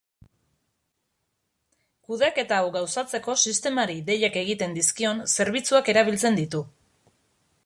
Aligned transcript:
Kudeaketa 2.07 2.61
hau 2.63 2.73
gauzatzeko 2.77 3.37
sistemari 3.51 4.01
deiak 4.11 4.43
egiten 4.45 4.77
dizkion 4.81 5.25
zerbitzuak 5.37 5.95
erabiltzen 5.97 6.43
ditu. 6.45 6.69